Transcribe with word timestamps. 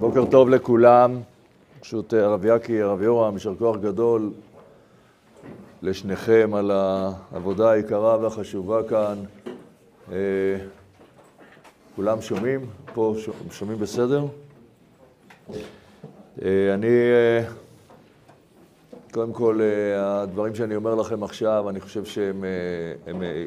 בוקר 0.00 0.24
טוב 0.24 0.48
לכולם, 0.48 1.20
פשוט 1.80 2.14
הרב 2.14 2.44
יקי, 2.44 2.82
הרב 2.82 3.02
יורם, 3.02 3.34
יישר 3.34 3.54
כוח 3.58 3.76
גדול 3.76 4.30
לשניכם 5.82 6.50
על 6.54 6.70
העבודה 6.70 7.70
היקרה 7.70 8.18
והחשובה 8.18 8.82
כאן. 8.88 9.18
אה, 10.12 10.16
כולם 11.96 12.20
שומעים? 12.20 12.60
פה 12.94 13.14
שומעים 13.50 13.78
בסדר? 13.78 14.24
אה, 16.42 16.74
אני, 16.74 16.86
אה, 16.86 17.44
קודם 19.12 19.32
כל, 19.32 19.60
הדברים 19.96 20.54
שאני 20.54 20.76
אומר 20.76 20.94
לכם 20.94 21.22
עכשיו, 21.22 21.70
אני 21.70 21.80
חושב 21.80 22.04
שהם 22.04 22.44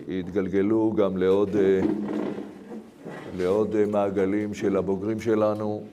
יתגלגלו 0.07 0.93
גם 0.97 1.17
לעוד, 1.17 1.49
לעוד 3.37 3.85
מעגלים 3.85 4.53
של 4.53 4.77
הבוגרים 4.77 5.19
שלנו. 5.19 5.83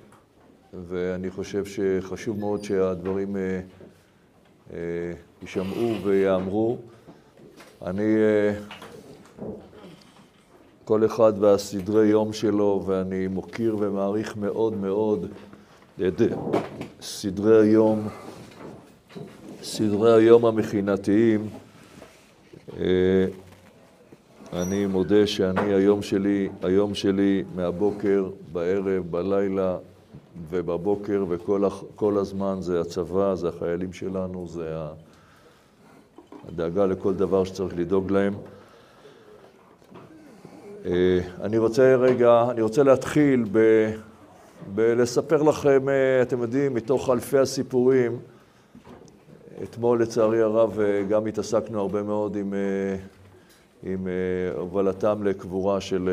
ואני 0.85 1.31
חושב 1.31 1.65
שחשוב 1.65 2.39
מאוד 2.39 2.65
שהדברים 2.65 3.37
אה, 3.37 3.61
אה, 4.73 4.79
יישמעו 5.43 5.95
ויאמרו. 6.05 6.79
אני, 7.87 8.17
אה, 8.17 8.53
כל 10.85 11.07
אחד 11.07 11.33
והסדרי 11.41 12.07
יום 12.07 12.33
שלו, 12.33 12.83
ואני 12.87 13.27
מוקיר 13.27 13.77
ומעריך 13.81 14.37
מאוד 14.37 14.77
מאוד 14.77 15.27
את 16.09 16.21
סדרי 17.01 17.69
היום, 17.69 18.09
סדרי 19.63 20.13
היום 20.13 20.45
המכינתיים. 20.45 21.49
אני 24.53 24.87
מודה 24.87 25.27
שאני, 25.27 25.75
היום 25.75 26.03
שלי, 26.03 26.49
היום 26.63 26.95
שלי 26.95 27.45
מהבוקר, 27.55 28.31
בערב, 28.53 29.11
בלילה, 29.11 29.77
ובבוקר 30.51 31.25
וכל 31.29 32.19
הזמן 32.19 32.57
זה 32.61 32.81
הצבא, 32.81 33.35
זה 33.35 33.49
החיילים 33.49 33.93
שלנו, 33.93 34.47
זה 34.49 34.77
הדאגה 36.49 36.87
לכל 36.87 37.15
דבר 37.15 37.45
שצריך 37.45 37.75
לדאוג 37.77 38.11
להם. 38.11 38.35
אה, 40.87 41.21
אני 41.43 41.59
רוצה 41.59 41.97
רגע, 41.97 42.45
אני 42.51 42.63
רוצה 42.63 42.83
להתחיל 42.83 43.45
ב, 43.53 43.91
בלספר 44.75 45.43
לכם, 45.43 45.89
אה, 45.89 46.23
אתם 46.23 46.43
יודעים, 46.43 46.75
מתוך 46.75 47.11
אלפי 47.11 47.39
הסיפורים, 47.39 48.19
אתמול 49.63 50.03
לצערי 50.03 50.43
הרב 50.43 50.81
אה, 50.81 51.03
גם 51.09 51.27
התעסקנו 51.27 51.81
הרבה 51.81 52.03
מאוד 52.03 52.37
עם, 52.37 52.55
עם 53.83 54.07
הובלתם 54.57 55.23
לקבורה 55.25 55.81
של, 55.81 56.11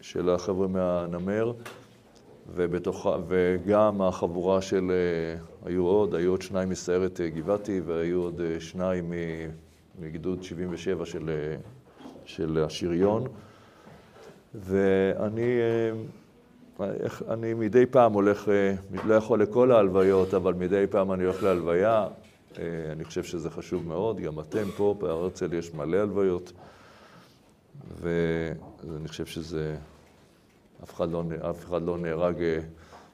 של 0.00 0.30
החבר'ה 0.30 0.68
מהנמר. 0.68 1.52
ובתוך, 2.48 3.06
וגם 3.28 4.02
החבורה 4.02 4.62
של, 4.62 4.90
אה, 4.90 5.68
היו 5.68 5.86
עוד, 5.86 6.14
היו 6.14 6.30
עוד 6.30 6.42
שניים 6.42 6.68
מסיירת 6.68 7.20
אה, 7.20 7.28
גבעתי 7.28 7.80
והיו 7.80 8.22
עוד 8.22 8.40
אה, 8.40 8.60
שניים 8.60 9.12
מגדוד 10.00 10.42
77 10.42 11.06
של, 11.06 11.30
של 12.24 12.64
השריון. 12.66 13.24
ואני 14.54 15.58
אני 17.28 17.54
מדי 17.54 17.86
פעם 17.86 18.12
הולך, 18.12 18.48
לא 19.04 19.14
יכול 19.14 19.42
לכל 19.42 19.72
ההלוויות, 19.72 20.34
אבל 20.34 20.54
מדי 20.54 20.84
פעם 20.90 21.12
אני 21.12 21.24
הולך 21.24 21.42
להלוויה. 21.42 22.06
אני 22.92 23.04
חושב 23.04 23.22
שזה 23.22 23.50
חשוב 23.50 23.86
מאוד, 23.88 24.20
גם 24.20 24.40
אתם 24.40 24.64
פה, 24.76 24.94
בהר 25.00 25.10
הרצל 25.10 25.52
יש 25.52 25.74
מלא 25.74 25.96
הלוויות, 25.96 26.52
ואני 28.00 29.08
חושב 29.08 29.26
שזה 29.26 29.76
אף 30.82 30.94
אחד 30.94 31.10
לא, 31.10 31.22
אף 31.50 31.64
אחד 31.64 31.82
לא 31.82 31.98
נהרג 31.98 32.42
אה, 32.42 32.58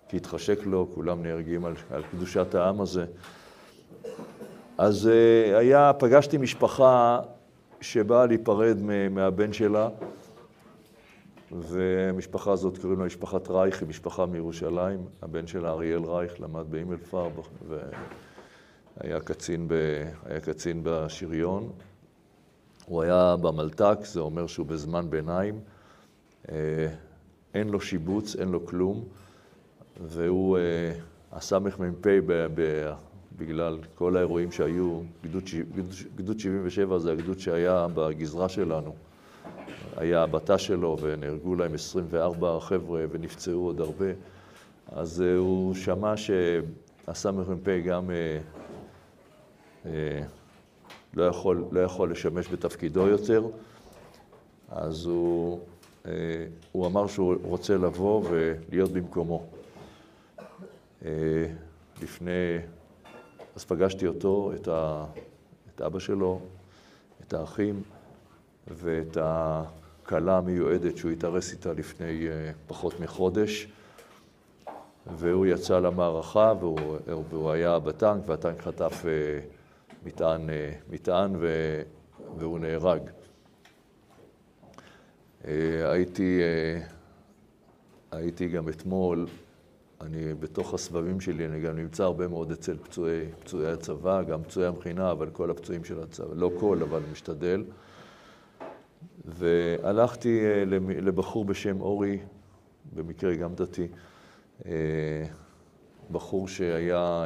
כי 0.08 0.16
התחשק 0.16 0.66
לו, 0.66 0.88
כולם 0.94 1.22
נהרגים 1.22 1.64
על, 1.64 1.74
על 1.90 2.02
קדושת 2.10 2.54
העם 2.54 2.80
הזה. 2.80 3.06
אז 4.78 5.08
אה, 5.08 5.58
היה, 5.58 5.92
פגשתי 5.98 6.38
משפחה 6.38 7.20
שבאה 7.80 8.26
להיפרד 8.26 8.76
מהבן 9.10 9.52
שלה, 9.52 9.88
והמשפחה 11.52 12.52
הזאת 12.52 12.78
קוראים 12.78 12.98
לה 12.98 13.06
משפחת 13.06 13.50
רייך, 13.50 13.80
היא 13.80 13.88
משפחה 13.88 14.26
מירושלים. 14.26 15.04
הבן 15.22 15.46
שלה, 15.46 15.70
אריאל 15.70 16.04
רייך, 16.04 16.40
למד 16.40 16.70
באימלפר 16.70 17.28
והיה 17.68 19.20
קצין, 19.20 19.68
ב, 19.68 19.74
היה 20.24 20.40
קצין 20.40 20.80
בשריון. 20.82 21.70
הוא 22.86 23.02
היה 23.02 23.36
במלת"ק, 23.40 23.98
זה 24.02 24.20
אומר 24.20 24.46
שהוא 24.46 24.66
בזמן 24.66 25.10
ביניים. 25.10 25.60
אין 27.54 27.68
לו 27.68 27.80
שיבוץ, 27.80 28.36
אין 28.36 28.48
לו 28.48 28.66
כלום, 28.66 29.04
והוא 30.00 30.58
אה, 30.58 30.92
הסמ"פ 31.32 32.06
בגלל 33.36 33.78
כל 33.94 34.16
האירועים 34.16 34.52
שהיו, 34.52 35.00
גדוד, 35.24 35.42
גדוד, 35.74 35.94
גדוד 36.16 36.40
77 36.40 36.98
זה 36.98 37.12
הגדוד 37.12 37.38
שהיה 37.38 37.86
בגזרה 37.94 38.48
שלנו, 38.48 38.94
היה 39.96 40.22
הבתה 40.22 40.58
שלו 40.58 40.96
ונהרגו 41.00 41.54
להם 41.54 41.74
24 41.74 42.60
חבר'ה 42.60 43.04
ונפצעו 43.10 43.66
עוד 43.66 43.80
הרבה, 43.80 44.06
אז 44.92 45.22
אה, 45.22 45.36
הוא 45.36 45.74
שמע 45.74 46.14
שהסמ"פ 46.16 47.68
גם 47.86 48.10
אה, 48.10 48.38
אה, 49.86 50.22
לא 51.14 51.24
יכול, 51.24 51.64
לא 51.70 51.80
יכול 51.80 52.10
לשמש 52.10 52.48
בתפקידו 52.48 53.06
יותר, 53.06 53.46
אז 54.68 55.06
הוא 55.06 55.60
הוא 56.72 56.86
אמר 56.86 57.06
שהוא 57.06 57.34
רוצה 57.42 57.76
לבוא 57.76 58.22
ולהיות 58.30 58.90
במקומו. 58.90 59.42
אה, 61.04 61.46
לפני, 62.02 62.58
אז 63.56 63.64
פגשתי 63.64 64.06
אותו, 64.06 64.52
את, 64.54 64.68
ה, 64.68 65.04
את 65.74 65.80
אבא 65.80 65.98
שלו, 65.98 66.40
את 67.26 67.34
האחים 67.34 67.82
ואת 68.68 69.16
הכלה 69.20 70.38
המיועדת 70.38 70.96
שהוא 70.96 71.10
התארס 71.10 71.52
איתה 71.52 71.72
לפני 71.72 72.28
אה, 72.28 72.50
פחות 72.66 73.00
מחודש. 73.00 73.68
והוא 75.16 75.46
יצא 75.46 75.78
למערכה 75.78 76.52
והוא, 76.60 76.96
והוא 77.30 77.50
היה 77.50 77.78
בטנק, 77.78 78.22
והטנק 78.26 78.62
חטף 78.62 79.04
מטען, 80.06 80.40
מטען 80.90 81.36
והוא 82.38 82.58
נהרג. 82.58 83.00
אה, 85.48 85.92
הייתי, 85.92 86.40
אה, 86.42 86.86
הייתי 88.18 88.48
גם 88.48 88.68
אתמול, 88.68 89.26
אני 90.00 90.34
בתוך 90.34 90.74
הסבבים 90.74 91.20
שלי, 91.20 91.46
אני 91.46 91.60
גם 91.60 91.76
נמצא 91.76 92.04
הרבה 92.04 92.28
מאוד 92.28 92.52
אצל 92.52 92.76
פצועי, 92.76 93.24
פצועי 93.40 93.72
הצבא, 93.72 94.22
גם 94.22 94.42
פצועי 94.42 94.66
המכינה, 94.66 95.10
אבל 95.10 95.30
כל 95.30 95.50
הפצועים 95.50 95.84
של 95.84 96.00
הצבא, 96.02 96.34
לא 96.34 96.50
כל, 96.60 96.78
אבל 96.82 97.00
משתדל. 97.12 97.64
והלכתי 99.24 100.40
אה, 100.44 100.64
לבחור 101.00 101.44
בשם 101.44 101.80
אורי, 101.80 102.18
במקרה 102.94 103.34
גם 103.34 103.54
דתי, 103.54 103.88
בחור 106.10 106.48
שהיה 106.48 107.24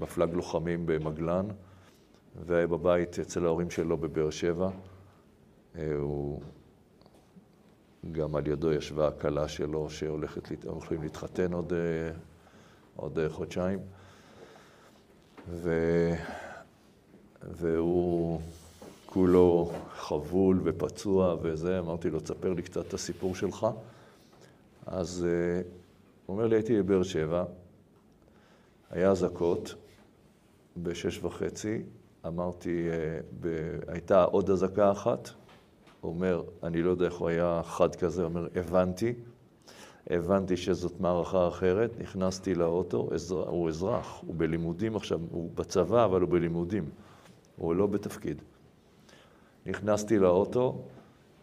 מפלג 0.00 0.34
לוחמים 0.34 0.86
במגלן, 0.86 1.46
והיה 2.46 2.66
בבית 2.66 3.18
אצל 3.18 3.44
ההורים 3.44 3.70
שלו 3.70 3.96
בבאר 3.96 4.30
שבע. 4.30 4.70
הוא 5.98 6.40
גם 8.12 8.34
על 8.36 8.46
ידו 8.46 8.72
ישבה 8.72 9.08
הכלה 9.08 9.48
שלו 9.48 9.90
שהולכים 9.90 11.02
להתחתן 11.02 11.52
עוד, 11.52 11.72
אה, 11.72 11.78
עוד 12.96 13.18
אה, 13.18 13.28
חודשיים. 13.28 13.78
ו... 15.48 15.70
והוא 17.42 18.40
כולו 19.06 19.70
חבול 19.90 20.60
ופצוע 20.64 21.36
וזה, 21.42 21.78
אמרתי 21.78 22.10
לו, 22.10 22.20
תספר 22.20 22.52
לי 22.52 22.62
קצת 22.62 22.88
את 22.88 22.94
הסיפור 22.94 23.34
שלך. 23.34 23.66
אז 24.86 25.26
uh, 25.26 25.66
הוא 26.26 26.36
אומר 26.36 26.46
לי, 26.46 26.56
הייתי 26.56 26.82
בבאר 26.82 27.02
שבע, 27.02 27.44
היה 28.90 29.10
אזעקות 29.10 29.74
בשש 30.76 31.24
וחצי, 31.24 31.82
אמרתי, 32.26 32.88
ב... 33.40 33.48
הייתה 33.88 34.24
עוד 34.24 34.50
אזעקה 34.50 34.92
אחת, 34.92 35.30
אומר, 36.06 36.42
אני 36.62 36.82
לא 36.82 36.90
יודע 36.90 37.04
איך 37.04 37.14
הוא 37.14 37.28
היה 37.28 37.60
חד 37.64 37.94
כזה, 37.94 38.22
הוא 38.22 38.28
אומר, 38.28 38.48
הבנתי, 38.54 39.14
הבנתי 40.10 40.56
שזאת 40.56 41.00
מערכה 41.00 41.48
אחרת, 41.48 41.90
נכנסתי 42.00 42.54
לאוטו, 42.54 43.08
הוא 43.30 43.68
אזרח, 43.68 44.22
הוא 44.26 44.34
בלימודים 44.38 44.96
עכשיו, 44.96 45.20
הוא 45.30 45.50
בצבא, 45.54 46.04
אבל 46.04 46.20
הוא 46.20 46.30
בלימודים, 46.30 46.90
הוא 47.56 47.74
לא 47.74 47.86
בתפקיד. 47.86 48.42
נכנסתי 49.66 50.18
לאוטו, 50.18 50.82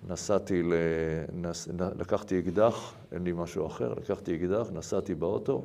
נסעתי, 0.07 0.63
לנס... 0.63 1.68
לקחתי 2.00 2.39
אקדח, 2.39 2.94
אין 3.12 3.24
לי 3.24 3.31
משהו 3.36 3.68
אחר, 3.68 3.94
לקחתי 3.94 4.36
אקדח, 4.36 4.68
נסעתי 4.74 5.15
באוטו, 5.15 5.63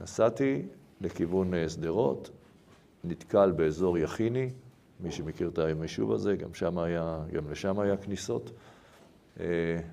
נסעתי 0.00 0.62
לכיוון 1.00 1.54
אה, 1.54 1.68
שדרות, 1.68 2.30
נתקל 3.04 3.50
באזור 3.50 3.98
יכיני, 3.98 4.50
מי 5.00 5.10
שמכיר 5.10 5.48
את 5.48 5.58
היישוב 5.58 6.12
הזה, 6.12 6.36
גם 6.36 6.54
שם 6.54 6.78
היה, 6.78 7.18
גם 7.32 7.50
לשם 7.50 7.78
היה 7.78 7.96
כניסות. 7.96 8.50
אה, 9.40 9.46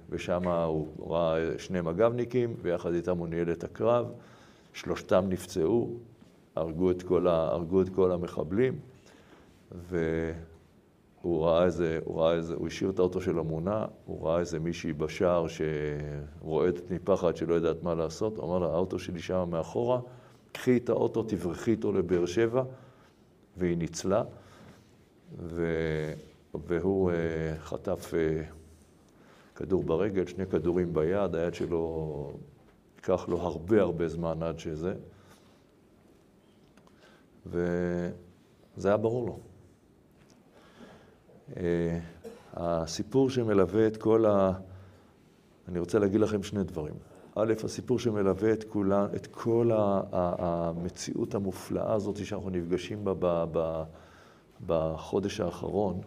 ושם 0.09 0.47
הוא 0.47 0.87
ראה 1.13 1.59
שני 1.59 1.81
מג"בניקים, 1.81 2.55
ויחד 2.61 2.93
איתם 2.93 3.17
הוא 3.17 3.27
ניהל 3.27 3.51
את 3.51 3.63
הקרב, 3.63 4.11
שלושתם 4.73 5.25
נפצעו, 5.29 5.97
הרגו 6.55 6.91
את 6.91 7.03
כל, 7.03 7.27
ה, 7.27 7.47
הרגו 7.47 7.81
את 7.81 7.89
כל 7.89 8.11
המחבלים, 8.11 8.79
והוא 9.71 11.45
ראה 11.45 11.65
איזה, 11.65 11.99
הוא 12.03 12.21
ראה 12.21 12.33
איזה, 12.33 12.55
הוא 12.55 12.67
השאיר 12.67 12.89
את 12.89 12.99
האוטו 12.99 13.21
של 13.21 13.39
המונה, 13.39 13.85
הוא 14.05 14.27
ראה 14.27 14.39
איזה 14.39 14.59
מישהי 14.59 14.93
בשער 14.93 15.45
שרועדת 15.47 16.91
מפחד, 16.91 17.35
שלא 17.35 17.53
יודעת 17.53 17.83
מה 17.83 17.95
לעשות, 17.95 18.37
הוא 18.37 18.45
אמר 18.45 18.59
לה, 18.59 18.67
האוטו 18.67 18.99
שלי 18.99 19.19
שם 19.19 19.49
מאחורה, 19.51 19.99
קחי 20.51 20.77
את 20.77 20.89
האוטו, 20.89 21.23
תברחי 21.23 21.71
איתו 21.71 21.91
לבאר 21.91 22.25
שבע, 22.25 22.63
והיא 23.57 23.77
ניצלה, 23.77 24.23
ו... 25.39 25.65
והוא 26.67 27.11
uh, 27.11 27.13
חטף 27.59 28.11
uh, 28.13 28.53
כדור 29.55 29.83
ברגל, 29.83 30.25
שני 30.27 30.47
כדורים 30.47 30.93
ביד, 30.93 31.35
היד 31.35 31.53
שלו, 31.53 32.31
ייקח 32.95 33.25
לו 33.27 33.41
הרבה 33.41 33.81
הרבה 33.81 34.07
זמן 34.07 34.43
עד 34.43 34.59
שזה. 34.59 34.93
וזה 37.45 38.87
היה 38.87 38.97
ברור 38.97 39.25
לו. 39.25 39.39
Uh, 41.49 41.57
הסיפור 42.53 43.29
שמלווה 43.29 43.87
את 43.87 43.97
כל 43.97 44.25
ה... 44.25 44.51
אני 45.67 45.79
רוצה 45.79 45.99
להגיד 45.99 46.19
לכם 46.21 46.43
שני 46.43 46.63
דברים. 46.63 46.93
א', 47.35 47.53
הסיפור 47.63 47.99
שמלווה 47.99 48.53
את, 48.53 48.63
כולה, 48.63 49.07
את 49.15 49.27
כל 49.27 49.69
המציאות 50.11 51.35
המופלאה 51.35 51.93
הזאת 51.93 52.25
שאנחנו 52.25 52.49
נפגשים 52.49 53.05
בה 53.05 53.83
בחודש 54.65 55.39
האחרון, 55.39 56.01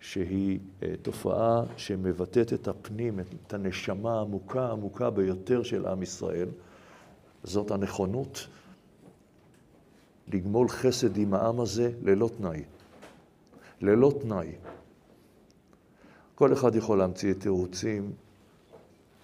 שהיא 0.00 0.58
אה, 0.82 0.94
תופעה 1.02 1.62
שמבטאת 1.76 2.52
את 2.52 2.68
הפנים, 2.68 3.20
את 3.20 3.54
הנשמה 3.54 4.18
העמוקה, 4.18 4.66
העמוקה 4.66 5.10
ביותר 5.10 5.62
של 5.62 5.86
עם 5.86 6.02
ישראל. 6.02 6.48
זאת 7.42 7.70
הנכונות 7.70 8.46
לגמול 10.28 10.68
חסד 10.68 11.16
עם 11.16 11.34
העם 11.34 11.60
הזה 11.60 11.92
ללא 12.02 12.30
תנאי. 12.38 12.62
ללא 13.80 14.12
תנאי. 14.22 14.52
כל 16.34 16.52
אחד 16.52 16.74
יכול 16.74 16.98
להמציא 16.98 17.34
תירוצים. 17.34 18.12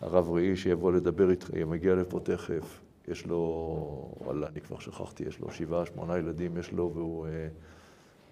הרב 0.01 0.31
ראי 0.31 0.57
שיבוא 0.57 0.93
לדבר 0.93 1.31
איתכם, 1.31 1.71
מגיע 1.71 1.95
לפה 1.95 2.21
תכף, 2.21 2.81
יש 3.09 3.27
לו, 3.27 4.15
וואלה, 4.21 4.47
אני 4.47 4.61
כבר 4.61 4.79
שכחתי, 4.79 5.25
יש 5.25 5.41
לו 5.41 5.51
שבעה, 5.51 5.87
שמונה 5.87 6.19
ילדים, 6.19 6.57
יש 6.57 6.73
לו, 6.73 6.91
והוא 6.95 7.27
אה, 7.27 7.49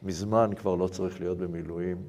מזמן 0.03 0.51
כבר 0.57 0.75
לא 0.75 0.89
צריך 0.89 1.21
להיות 1.21 1.39
במילואים. 1.39 2.03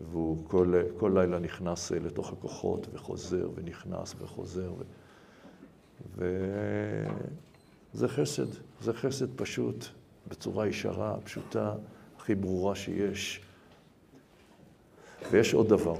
והוא 0.00 0.44
כל, 0.48 0.74
כל 0.96 1.12
לילה 1.14 1.38
נכנס 1.38 1.92
לתוך 1.92 2.32
הכוחות 2.32 2.86
וחוזר 2.92 3.50
ונכנס 3.54 4.14
וחוזר. 4.18 4.72
ו... 6.16 6.24
וזה 7.94 8.08
חסד, 8.08 8.46
זה 8.80 8.92
חסד 8.92 9.26
פשוט, 9.36 9.84
בצורה 10.28 10.66
ישרה, 10.66 11.16
פשוטה, 11.24 11.74
הכי 12.16 12.34
ברורה 12.34 12.74
שיש. 12.74 13.42
ויש 15.30 15.54
עוד 15.54 15.68
דבר, 15.68 15.96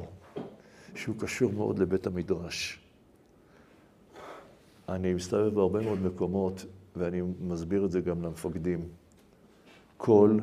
שהוא 0.95 1.17
קשור 1.19 1.53
מאוד 1.53 1.79
לבית 1.79 2.07
המדרש. 2.07 2.81
אני 4.89 5.15
מסתובב 5.15 5.55
בהרבה 5.55 5.81
מאוד 5.81 6.03
מקומות, 6.03 6.67
ואני 6.97 7.23
מסביר 7.41 7.85
את 7.85 7.91
זה 7.91 8.01
גם 8.01 8.23
למפקדים. 8.23 8.89
כל, 9.97 10.39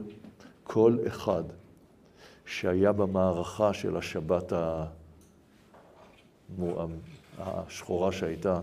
כל 0.68 0.98
אחד 1.08 1.44
שהיה 2.46 2.92
במערכה 2.92 3.74
של 3.74 3.98
השבת 3.98 4.54
השחורה 7.38 8.12
שהייתה, 8.12 8.62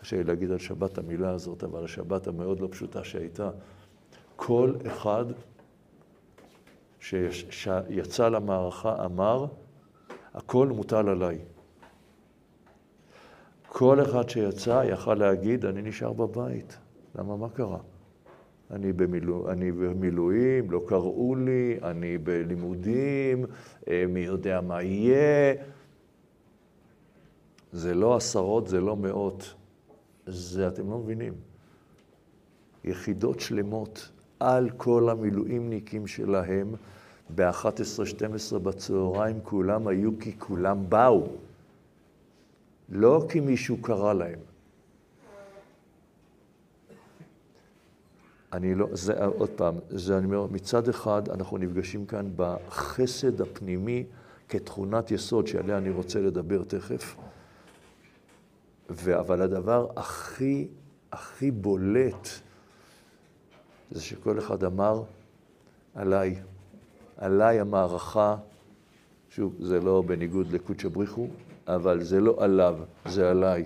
קשה 0.00 0.16
לי 0.16 0.24
להגיד 0.24 0.50
על 0.50 0.58
שבת 0.58 0.98
המילה 0.98 1.30
הזאת, 1.30 1.64
אבל 1.64 1.84
השבת 1.84 2.26
המאוד 2.26 2.60
לא 2.60 2.68
פשוטה 2.70 3.04
שהייתה, 3.04 3.50
כל 4.36 4.74
אחד 4.86 5.24
שיצא 7.00 8.28
למערכה 8.28 9.04
אמר, 9.04 9.46
הכל 10.34 10.68
מוטל 10.68 11.08
עליי. 11.08 11.38
כל 13.68 14.02
אחד 14.02 14.28
שיצא 14.28 14.82
יכל 14.86 15.14
להגיד, 15.14 15.64
אני 15.64 15.82
נשאר 15.82 16.12
בבית. 16.12 16.78
למה, 17.14 17.36
מה 17.36 17.48
קרה? 17.48 17.78
אני, 18.72 18.92
במילוא, 18.92 19.52
אני 19.52 19.72
במילואים, 19.72 20.70
לא 20.70 20.82
קראו 20.86 21.34
לי, 21.36 21.78
אני 21.82 22.18
בלימודים, 22.18 23.44
אה, 23.88 24.04
מי 24.08 24.20
יודע 24.20 24.60
מה 24.60 24.82
יהיה. 24.82 25.54
זה 27.72 27.94
לא 27.94 28.16
עשרות, 28.16 28.68
זה 28.68 28.80
לא 28.80 28.96
מאות. 28.96 29.54
זה, 30.26 30.68
אתם 30.68 30.90
לא 30.90 30.98
מבינים. 30.98 31.32
יחידות 32.84 33.40
שלמות 33.40 34.10
על 34.40 34.70
כל 34.70 35.08
המילואימניקים 35.10 36.06
שלהם, 36.06 36.74
ב-11-12 37.34 38.58
בצהריים 38.58 39.40
כולם 39.42 39.88
היו 39.88 40.10
כי 40.20 40.38
כולם 40.38 40.84
באו. 40.88 41.26
לא 42.88 43.26
כי 43.28 43.40
מישהו 43.40 43.76
קרא 43.82 44.12
להם. 44.12 44.51
אני 48.52 48.74
לא, 48.74 48.86
זה 48.92 49.24
עוד 49.24 49.50
פעם, 49.50 49.74
זה 49.88 50.18
אני 50.18 50.26
אומר, 50.26 50.46
מצד 50.46 50.88
אחד 50.88 51.28
אנחנו 51.28 51.58
נפגשים 51.58 52.06
כאן 52.06 52.30
בחסד 52.36 53.40
הפנימי 53.40 54.04
כתכונת 54.48 55.10
יסוד 55.10 55.46
שעליה 55.46 55.78
אני 55.78 55.90
רוצה 55.90 56.20
לדבר 56.20 56.64
תכף, 56.64 57.16
ו, 58.90 59.20
אבל 59.20 59.42
הדבר 59.42 59.86
הכי, 59.96 60.68
הכי 61.12 61.50
בולט 61.50 62.28
זה 63.90 64.02
שכל 64.02 64.38
אחד 64.38 64.64
אמר, 64.64 65.02
עליי, 65.94 66.42
עליי 67.16 67.60
המערכה, 67.60 68.36
שוב, 69.30 69.54
זה 69.60 69.80
לא 69.80 70.02
בניגוד 70.06 70.52
לקודשא 70.52 70.88
בריחו, 70.88 71.28
אבל 71.66 72.02
זה 72.02 72.20
לא 72.20 72.36
עליו, 72.38 72.78
זה 73.06 73.30
עליי. 73.30 73.64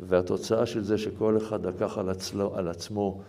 והתוצאה 0.00 0.66
של 0.66 0.84
זה 0.84 0.98
שכל 0.98 1.36
אחד 1.36 1.66
לקח 1.66 1.98
על, 1.98 2.08
עצמו, 2.08 2.54
על 2.56 2.68
עצמו 2.68 3.20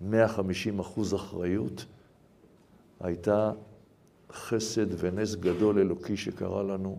150 0.00 0.78
אחוז 0.78 1.14
אחריות, 1.14 1.86
הייתה 3.00 3.52
חסד 4.32 4.86
ונס 4.98 5.34
גדול 5.34 5.78
אלוקי 5.78 6.16
שקרה 6.16 6.62
לנו, 6.62 6.98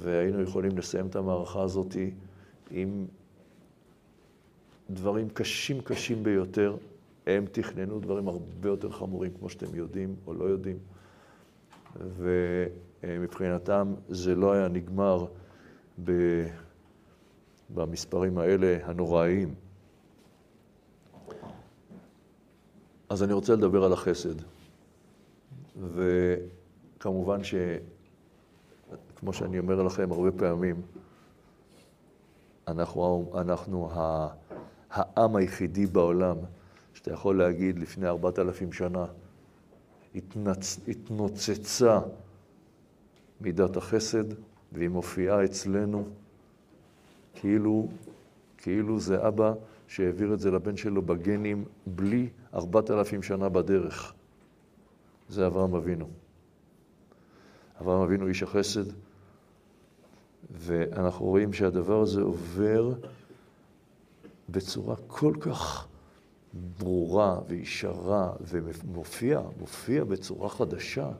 והיינו 0.00 0.42
יכולים 0.42 0.78
לסיים 0.78 1.06
את 1.06 1.16
המערכה 1.16 1.62
הזאת 1.62 1.96
עם 2.70 3.06
דברים 4.90 5.28
קשים 5.28 5.80
קשים 5.80 6.22
ביותר. 6.22 6.76
הם 7.26 7.44
תכננו 7.52 8.00
דברים 8.00 8.28
הרבה 8.28 8.68
יותר 8.68 8.90
חמורים, 8.90 9.32
כמו 9.38 9.48
שאתם 9.48 9.74
יודעים 9.74 10.14
או 10.26 10.34
לא 10.34 10.44
יודעים, 10.44 10.78
ומבחינתם 13.02 13.94
זה 14.08 14.34
לא 14.34 14.52
היה 14.52 14.68
נגמר 14.68 15.26
ב... 16.04 16.12
במספרים 17.74 18.38
האלה 18.38 18.78
הנוראיים. 18.84 19.54
אז 23.08 23.22
אני 23.22 23.32
רוצה 23.32 23.52
לדבר 23.52 23.84
על 23.84 23.92
החסד. 23.92 24.34
וכמובן 25.94 27.40
שכמו 27.44 29.32
שאני 29.32 29.58
אומר 29.58 29.82
לכם 29.82 30.12
הרבה 30.12 30.32
פעמים, 30.32 30.82
אנחנו, 32.68 33.32
אנחנו 33.34 33.90
העם 34.90 35.36
היחידי 35.36 35.86
בעולם 35.86 36.36
שאתה 36.94 37.12
יכול 37.12 37.38
להגיד 37.38 37.78
לפני 37.78 38.06
ארבעת 38.06 38.38
אלפים 38.38 38.72
שנה, 38.72 39.06
התנצ... 40.14 40.78
התנוצצה 40.88 42.00
מידת 43.40 43.76
החסד 43.76 44.24
והיא 44.72 44.88
מופיעה 44.88 45.44
אצלנו 45.44 46.04
כאילו, 47.34 47.88
כאילו 48.58 49.00
זה 49.00 49.28
אבא 49.28 49.52
שהעביר 49.88 50.34
את 50.34 50.40
זה 50.40 50.50
לבן 50.50 50.76
שלו 50.76 51.02
בגנים 51.02 51.64
בלי 51.86 52.28
ארבעת 52.54 52.90
אלפים 52.90 53.22
שנה 53.22 53.48
בדרך. 53.48 54.14
זה 55.28 55.46
אברהם 55.46 55.74
אבינו. 55.74 56.08
אברהם 57.80 58.02
אבינו 58.02 58.26
איש 58.26 58.42
החסד, 58.42 58.84
ואנחנו 60.50 61.26
רואים 61.26 61.52
שהדבר 61.52 62.00
הזה 62.00 62.20
עובר 62.22 62.92
בצורה 64.48 64.96
כל 65.06 65.34
כך 65.40 65.88
ברורה 66.78 67.40
וישרה, 67.48 68.32
ומופיע, 68.40 69.40
מופיע 69.60 70.04
בצורה 70.04 70.48
חדשה. 70.48 71.10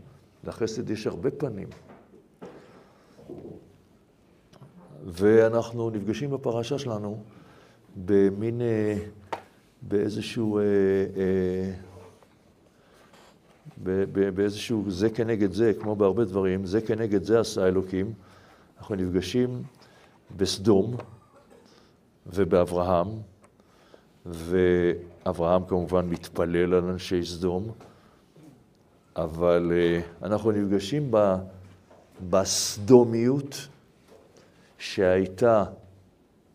לחסד 0.44 0.90
יש 0.90 1.06
הרבה 1.06 1.30
פנים. 1.30 1.68
ואנחנו 5.07 5.90
נפגשים 5.90 6.30
בפרשה 6.30 6.78
שלנו 6.78 7.23
במין, 8.07 8.61
אה, 8.61 8.97
באיזשהו, 9.83 10.59
אה, 10.59 10.62
אה, 11.16 11.73
באיזשהו 14.35 14.85
זה 14.90 15.11
כנגד 15.11 15.52
זה, 15.52 15.73
כמו 15.80 15.97
בהרבה 15.97 16.25
דברים, 16.25 16.66
זה 16.66 16.80
כנגד 16.80 17.23
זה 17.23 17.40
עשה 17.40 17.69
אלוקים. 17.69 18.12
אנחנו 18.78 18.95
נפגשים 18.95 19.62
בסדום 20.37 20.97
ובאברהם 22.26 23.09
ואברהם 24.26 25.64
כמובן 25.69 26.09
מתפלל 26.09 26.75
על 26.75 26.85
אנשי 26.85 27.25
סדום, 27.25 27.71
אבל 29.16 29.73
אנחנו 30.23 30.50
נפגשים 30.50 31.11
בסדומיות 32.30 33.69
שהייתה, 34.80 35.64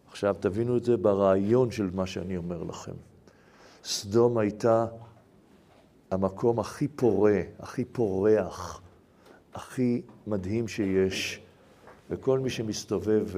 עכשיו 0.08 0.36
תבינו 0.40 0.78
את 0.78 0.84
זה 0.84 0.98
ברעיון 0.98 1.72
של 1.72 1.90
מה 1.94 2.06
שאני 2.06 2.38
אומר 2.38 2.64
לכם. 2.64 2.92
סדום 3.84 4.38
הייתה 4.38 4.86
המקום 6.12 6.60
הכי 6.60 6.88
פורה, 6.88 7.42
הכי 7.60 7.86
פורח, 7.86 8.82
הכי 9.54 10.02
מדהים 10.28 10.68
שיש, 10.68 11.42
וכל 12.10 12.40
מי 12.40 12.50
שמסתובב 12.50 13.28
uh, 13.34 13.38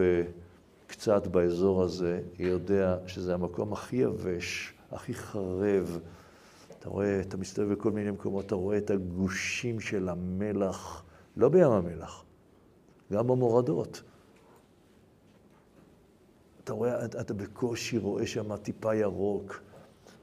קצת 0.87 1.27
באזור 1.27 1.83
הזה 1.83 2.21
יודע 2.39 2.97
שזה 3.07 3.33
המקום 3.33 3.73
הכי 3.73 3.95
יבש, 3.95 4.73
הכי 4.91 5.13
חרב. 5.13 5.99
אתה 6.79 6.89
רואה, 6.89 7.19
אתה 7.19 7.37
מסתובב 7.37 7.73
בכל 7.73 7.91
מיני 7.91 8.11
מקומות, 8.11 8.45
אתה 8.45 8.55
רואה 8.55 8.77
את 8.77 8.91
הגושים 8.91 9.79
של 9.79 10.09
המלח, 10.09 11.03
לא 11.37 11.49
בים 11.49 11.71
המלח, 11.71 12.23
גם 13.13 13.27
במורדות. 13.27 14.01
אתה 16.67 16.75
רואה, 16.75 17.05
אתה 17.05 17.33
בקושי 17.33 17.97
רואה 17.97 18.27
שם 18.27 18.55
טיפה 18.55 18.95
ירוק. 18.95 19.61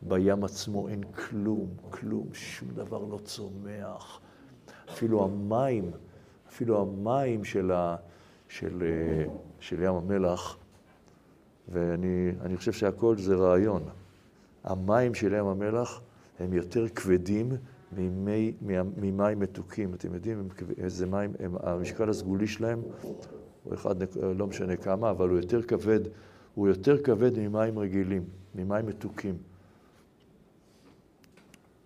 בים 0.03 0.45
עצמו 0.45 0.89
אין 0.89 1.03
כלום, 1.05 1.69
כלום, 1.91 2.29
שום 2.33 2.69
דבר 2.75 3.05
לא 3.05 3.19
צומח. 3.25 4.21
אפילו 4.91 5.25
המים, 5.25 5.91
אפילו 6.49 6.81
המים 6.83 7.45
של, 7.45 7.71
ה, 7.73 7.97
של, 8.49 8.83
של 9.61 9.83
ים 9.83 9.95
המלח, 9.95 10.57
ואני 11.69 12.57
חושב 12.57 12.73
שהכל 12.73 13.19
זה 13.19 13.35
רעיון. 13.35 13.83
המים 14.65 15.15
של 15.15 15.33
ים 15.33 15.47
המלח 15.47 16.01
הם 16.39 16.53
יותר 16.53 16.89
כבדים 16.89 17.53
ממי, 17.93 18.53
ממים 18.97 19.39
מתוקים. 19.39 19.95
אתם 19.95 20.15
יודעים 20.15 20.49
איזה 20.79 21.07
מים, 21.07 21.33
הם, 21.39 21.57
המשקל 21.61 22.09
הסגולי 22.09 22.47
שלהם 22.47 22.83
הוא 23.65 23.75
אחד, 23.75 23.95
לא 24.37 24.47
משנה 24.47 24.77
כמה, 24.77 25.11
אבל 25.11 25.29
הוא 25.29 25.39
יותר 25.39 25.63
כבד, 25.63 26.01
הוא 26.55 26.69
יותר 26.69 27.03
כבד 27.03 27.39
ממים 27.39 27.79
רגילים, 27.79 28.25
ממים 28.55 28.87
מתוקים. 28.87 29.39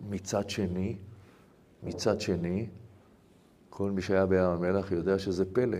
מצד 0.09 0.49
שני, 0.49 0.97
מצד 1.83 2.21
שני, 2.21 2.67
כל 3.69 3.91
מי 3.91 4.01
שהיה 4.01 4.25
בים 4.25 4.43
המלח 4.43 4.91
יודע 4.91 5.19
שזה 5.19 5.53
פלא. 5.53 5.77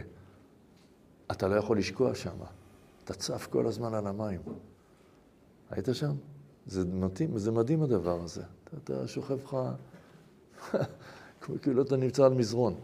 אתה 1.31 1.48
לא 1.48 1.55
יכול 1.55 1.77
לשקוע 1.77 2.15
שם. 2.15 2.38
אתה 3.03 3.13
צף 3.13 3.48
כל 3.51 3.67
הזמן 3.67 3.93
על 3.93 4.08
המים. 4.08 4.41
היית 5.69 5.88
שם? 5.93 6.15
זה 6.65 6.86
מדהים, 6.86 7.38
זה 7.38 7.51
מדהים 7.51 7.84
הדבר 7.84 8.22
הזה. 8.22 8.43
אתה, 8.63 8.77
אתה 8.77 9.08
שוכב 9.08 9.38
לך, 9.43 9.58
כאילו 11.62 11.81
אתה 11.81 11.98
נמצא 11.98 12.25
על 12.25 12.34
מזרון. 12.34 12.75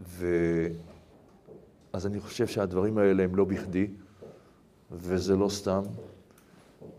ו... 0.00 0.26
אז 1.92 2.06
אני 2.06 2.20
חושב 2.20 2.46
שהדברים 2.46 2.98
האלה 2.98 3.22
הם 3.24 3.36
לא 3.36 3.44
בכדי, 3.44 3.86
וזה 4.92 5.36
לא 5.36 5.48
סתם. 5.48 5.82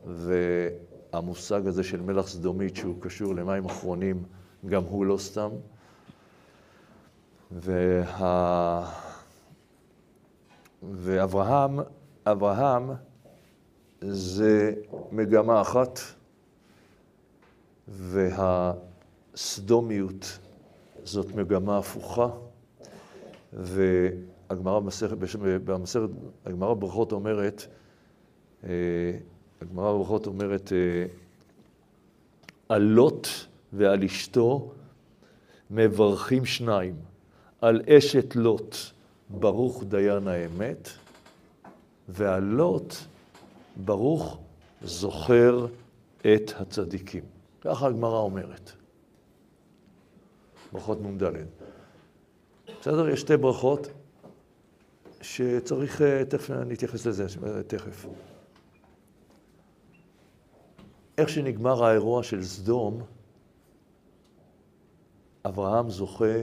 והמושג 0.08 1.68
הזה 1.68 1.84
של 1.84 2.02
מלח 2.02 2.28
סדומית, 2.28 2.76
שהוא 2.76 2.96
קשור 3.02 3.36
למים 3.36 3.66
אחרונים, 3.66 4.24
גם 4.66 4.84
הוא 4.84 5.06
לא 5.06 5.18
סתם. 5.18 5.50
וה... 7.52 8.92
ואברהם, 10.84 11.80
אברהם 12.26 12.92
זה 14.02 14.74
מגמה 15.12 15.62
אחת, 15.62 16.00
והסדומיות 19.34 20.40
זאת 21.04 21.36
מגמה 21.36 21.78
הפוכה, 21.78 22.28
והגמרא 24.51 24.79
במסכת, 24.79 25.17
במסכת, 25.65 26.10
הגמרא 26.46 26.74
בברכות 26.74 27.12
אומרת, 27.12 27.65
אה, 28.63 28.70
הגמרא 29.62 29.93
בברכות 29.93 30.27
אומרת, 30.27 30.72
אה, 30.74 31.05
על 32.70 32.81
לוט 32.81 33.27
ועל 33.74 34.03
אשתו 34.03 34.72
מברכים 35.72 36.46
שניים, 36.46 36.96
על 37.62 37.81
אשת 37.89 38.36
לוט 38.36 38.75
ברוך 39.29 39.84
דיין 39.84 40.27
האמת, 40.27 40.89
והלוט 42.10 42.96
ברוך 43.75 44.39
זוכר 44.81 45.67
את 46.22 46.51
הצדיקים. 46.60 47.24
ככה 47.62 47.88
הגמרא 47.88 48.20
אומרת. 48.20 48.72
ברכות 50.72 51.01
נ"ד. 51.01 51.24
בסדר? 52.81 53.10
יש 53.10 53.20
שתי 53.20 53.38
ברכות 53.38 53.88
שצריך, 55.22 56.01
אה, 56.01 56.25
תכף 56.25 56.50
נתייחס 56.51 57.06
לזה, 57.06 57.25
תכף. 57.68 58.06
איך 61.18 61.30
שנגמר 61.30 61.84
האירוע 61.84 62.24
של 62.24 62.44
סדום, 62.44 63.01
אברהם 65.46 65.90
זוכה, 65.90 66.36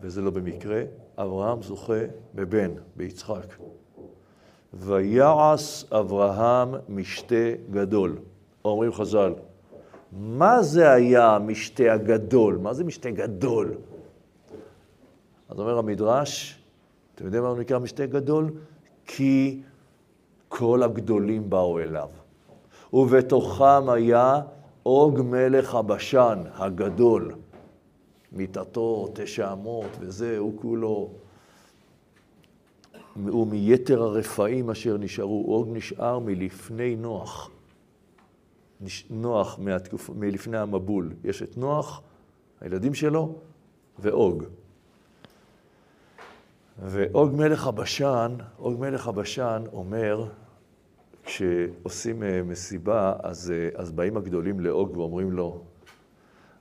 וזה 0.00 0.22
לא 0.22 0.30
במקרה, 0.30 0.82
אברהם 1.18 1.62
זוכה 1.62 2.00
בבן, 2.34 2.70
ביצחק. 2.96 3.54
ויעש 4.74 5.84
אברהם 5.92 6.74
משתה 6.88 7.52
גדול. 7.70 8.18
אומרים 8.64 8.92
חז"ל, 8.92 9.34
מה 10.12 10.62
זה 10.62 10.90
היה 10.90 11.34
המשתה 11.34 11.92
הגדול? 11.92 12.56
מה 12.56 12.74
זה 12.74 12.84
משתה 12.84 13.10
גדול? 13.10 13.74
אז 15.48 15.60
אומר 15.60 15.78
המדרש, 15.78 16.55
אתם 17.16 17.24
יודעים 17.24 17.42
מה 17.42 17.48
הוא 17.48 17.58
נקרא 17.58 17.78
משתה 17.78 18.06
גדול? 18.06 18.50
כי 19.06 19.62
כל 20.48 20.82
הגדולים 20.82 21.50
באו 21.50 21.80
אליו. 21.80 22.08
ובתוכם 22.92 23.88
היה 23.88 24.40
עוג 24.82 25.20
מלך 25.20 25.74
הבשן 25.74 26.38
הגדול. 26.54 27.34
מיטתו 28.32 29.08
תשע 29.14 29.52
אמות 29.52 29.90
וזה, 30.00 30.38
הוא 30.38 30.52
כולו... 30.60 31.10
ומיתר 33.16 34.02
הרפאים 34.02 34.70
אשר 34.70 34.96
נשארו, 34.96 35.44
עוג 35.46 35.68
נשאר 35.72 36.18
מלפני 36.18 36.96
נוח. 36.96 37.50
נוח 39.10 39.58
מהתקופ... 39.58 40.10
מלפני 40.10 40.58
המבול. 40.58 41.12
יש 41.24 41.42
את 41.42 41.56
נוח, 41.56 42.02
הילדים 42.60 42.94
שלו, 42.94 43.34
ועוג. 43.98 44.44
ועוג 46.82 47.32
מלך 47.34 47.66
הבשן, 47.66 48.36
עוג 48.56 48.80
מלך 48.80 49.08
הבשן 49.08 49.64
אומר, 49.72 50.28
כשעושים 51.24 52.22
אה, 52.22 52.42
מסיבה, 52.42 53.14
אז, 53.22 53.50
אה, 53.50 53.68
אז 53.74 53.92
באים 53.92 54.16
הגדולים 54.16 54.60
לעוג 54.60 54.96
ואומרים 54.96 55.32
לו, 55.32 55.62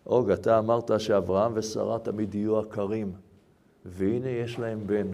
עוג, 0.04 0.32
אתה 0.32 0.60
אמרת 0.60 0.92
שאברהם 0.98 1.52
ושרה 1.56 2.00
תמיד 2.00 2.36
יהיו 2.36 2.60
עקרים, 2.60 3.14
והנה 3.86 4.30
יש 4.30 4.60
להם 4.60 4.88
בן. 4.88 5.08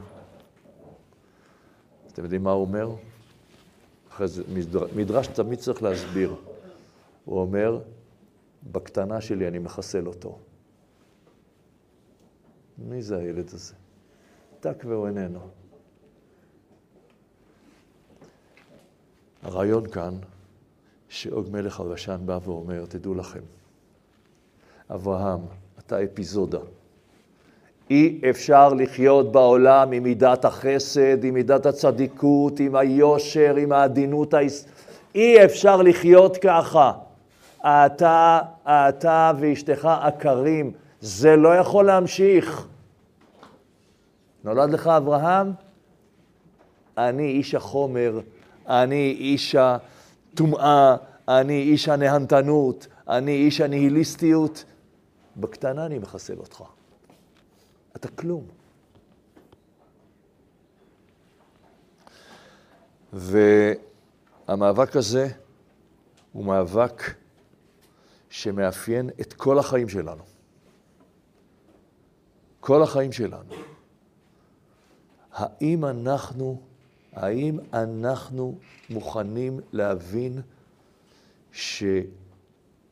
אתם 2.08 2.24
יודעים 2.24 2.44
מה 2.44 2.52
הוא 2.52 2.62
אומר? 2.62 2.90
אחרי 4.12 4.28
זה, 4.28 4.44
מדרש 4.96 5.28
תמיד 5.28 5.60
צריך 5.60 5.84
להסביר. 5.84 6.36
הוא 7.26 7.42
אומר, 7.42 7.80
בקטנה 8.72 9.22
שלי 9.22 9.48
אני 9.48 9.60
מחסל 9.60 10.08
אותו. 10.08 10.40
מי 12.78 13.02
זה 13.02 13.18
הילד 13.18 13.50
הזה? 13.54 13.81
טק 14.62 14.84
והוא 14.86 15.08
איננו. 15.08 15.40
הרעיון 19.44 19.88
כאן, 19.88 20.14
שאוג 21.10 21.48
מלך 21.52 21.80
הרשן 21.80 22.18
בא 22.26 22.40
ואומר, 22.44 22.86
תדעו 22.90 23.14
לכם, 23.16 23.40
אברהם, 24.92 25.40
אתה 25.80 26.04
אפיזודה. 26.04 26.60
אי 27.90 28.22
אפשר 28.30 28.74
לחיות 28.74 29.32
בעולם 29.32 29.92
עם 29.92 30.04
מידת 30.04 30.46
החסד, 30.46 31.24
עם 31.24 31.34
מידת 31.34 31.66
הצדיקות, 31.66 32.60
עם 32.60 32.76
היושר, 32.76 33.56
עם 33.56 33.72
העדינות. 33.72 34.34
היש... 34.34 34.64
אי 35.16 35.46
אפשר 35.46 35.82
לחיות 35.82 36.38
ככה. 36.38 36.94
אתה, 37.60 38.40
אתה 38.66 39.32
ואשתך 39.40 39.86
עקרים, 40.02 40.72
זה 41.02 41.36
לא 41.36 41.56
יכול 41.56 41.86
להמשיך. 41.86 42.68
נולד 44.44 44.70
לך 44.70 44.88
אברהם? 44.88 45.52
אני 46.98 47.24
איש 47.24 47.56
החומר, 47.56 48.20
אני 48.68 49.16
איש 49.20 49.56
הטומאה, 49.56 50.96
אני 51.28 51.62
איש 51.62 51.90
הנהנתנות, 51.90 52.88
אני 53.08 53.32
איש 53.32 53.62
הניהיליסטיות. 53.62 54.64
בקטנה 55.38 55.86
אני 55.86 56.00
מחסל 56.00 56.38
אותך. 56.38 56.64
אתה 57.96 58.08
כלום. 58.08 58.44
והמאבק 63.14 64.96
הזה 64.96 65.28
הוא 66.32 66.46
מאבק 66.46 67.04
שמאפיין 68.30 69.10
את 69.22 69.34
כל 69.34 69.60
החיים 69.60 69.90
שלנו. 69.90 70.24
כל 72.60 72.84
החיים 72.84 73.12
שלנו. 73.12 73.54
האם 75.42 75.86
אנחנו, 75.86 76.58
האם 77.14 77.60
אנחנו 77.74 78.56
מוכנים 78.90 79.60
להבין 79.72 80.42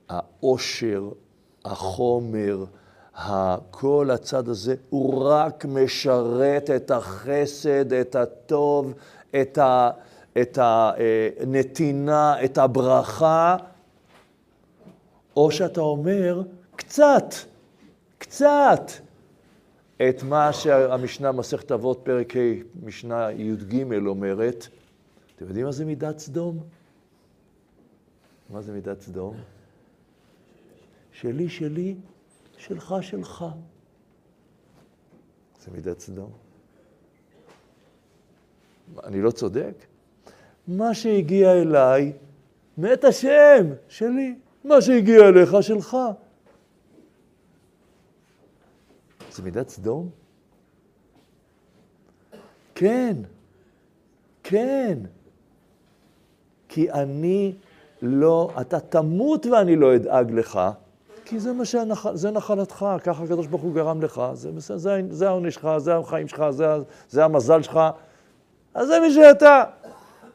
שהאושר, 0.10 1.10
החומר, 1.66 2.66
כל 3.72 4.10
הצד 4.14 4.50
הזה, 4.50 4.76
הוא 4.90 5.24
רק 5.24 5.66
משרת 5.66 6.70
את 6.70 6.92
החסד, 6.92 7.94
את 7.94 8.16
הטוב, 8.16 8.94
את, 9.42 9.58
ה, 9.58 9.92
את 10.42 10.58
הנתינה, 10.62 12.46
את 12.46 12.58
הברכה, 12.58 13.58
או 15.36 15.52
שאתה 15.52 15.82
אומר, 15.82 16.42
קצת, 16.76 17.34
קצת, 18.18 18.92
את 20.02 20.24
מה 20.24 20.54
שהמשנה 20.54 21.32
מסכת 21.32 21.72
אבות, 21.72 22.00
פרק 22.04 22.36
ה', 22.36 22.40
משנה 22.86 23.32
י"ג 23.32 23.84
אומרת. 24.08 24.68
אתם 25.36 25.46
יודעים 25.48 25.66
מה 25.66 25.72
זה 25.72 25.86
מידת 25.86 26.20
סדום? 26.20 26.60
מה 28.50 28.62
זה 28.62 28.72
מידת 28.72 29.02
סדום? 29.02 29.36
שלי, 31.12 31.50
שלי, 31.50 31.96
שלך, 32.58 32.96
שלך. 33.02 33.46
זה 35.62 35.72
מידת 35.72 36.00
סדום. 36.00 36.32
אני 39.04 39.22
לא 39.22 39.32
צודק? 39.32 39.74
מה 40.68 40.94
שהגיע 40.94 41.54
אליי, 41.54 42.14
מת 42.78 43.04
השם, 43.04 43.68
שלי. 43.88 44.36
מה 44.64 44.82
שהגיע 44.82 45.28
אליך, 45.28 45.56
שלך. 45.62 45.98
זה 49.40 49.46
מידת 49.46 49.70
סדום? 49.70 50.10
כן, 52.76 53.18
כן. 54.44 54.98
כי 56.70 56.92
אני 56.92 57.54
לא, 58.02 58.52
אתה 58.62 58.80
תמות 58.80 59.46
ואני 59.46 59.76
לא 59.76 59.96
אדאג 59.96 60.32
לך, 60.32 60.60
כי 61.26 61.40
זה 61.40 61.54
מה 61.54 61.66
שהנחל, 61.66 62.16
זה 62.16 62.32
נחלתך, 62.32 62.86
ככה 63.04 63.24
הקדוש 63.24 63.48
ברוך 63.48 63.62
הוא 63.62 63.74
גרם 63.74 64.02
לך, 64.02 64.22
זה, 64.34 64.78
זה, 64.78 65.02
זה 65.10 65.28
העונש 65.28 65.54
שלך, 65.54 65.70
זה 65.78 65.96
החיים 65.96 66.28
שלך, 66.28 66.50
זה, 66.50 66.68
זה 67.10 67.26
המזל 67.26 67.62
שלך, 67.62 67.80
אז 68.74 68.88
זה 68.88 69.00
מי 69.00 69.12
שאתה. 69.12 69.64